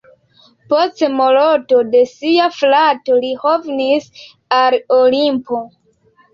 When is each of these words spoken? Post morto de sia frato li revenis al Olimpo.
Post 0.71 1.03
morto 1.17 1.81
de 1.91 2.01
sia 2.15 2.49
frato 2.57 3.21
li 3.21 3.31
revenis 3.45 4.11
al 4.61 4.81
Olimpo. 5.01 5.65